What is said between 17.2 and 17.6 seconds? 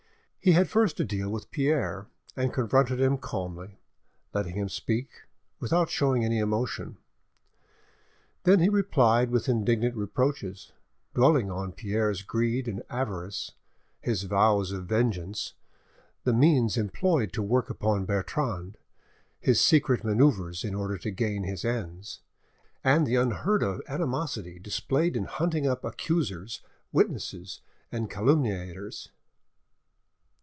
to